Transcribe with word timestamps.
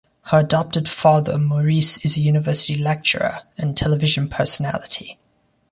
Her 0.23 0.39
adoptive 0.39 0.87
father, 0.87 1.37
Maurice, 1.37 2.03
is 2.03 2.17
a 2.17 2.21
university 2.21 2.73
lecturer 2.73 3.41
and 3.55 3.77
television 3.77 4.29
personality. 4.29 5.19